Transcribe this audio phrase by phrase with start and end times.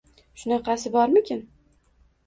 [0.43, 1.47] Shunqasi bormikin?